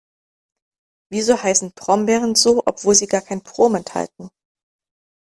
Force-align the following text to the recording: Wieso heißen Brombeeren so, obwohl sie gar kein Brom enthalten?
Wieso 1.11 1.43
heißen 1.43 1.73
Brombeeren 1.73 2.33
so, 2.33 2.63
obwohl 2.65 2.95
sie 2.95 3.05
gar 3.05 3.21
kein 3.21 3.43
Brom 3.43 3.75
enthalten? 3.75 4.31